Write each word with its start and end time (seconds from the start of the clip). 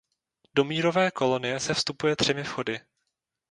Do 0.55 0.63
Mírové 0.63 1.11
kolonie 1.11 1.59
se 1.59 1.73
vstupuje 1.73 2.15
třemi 2.15 2.43
vchody. 2.43 2.79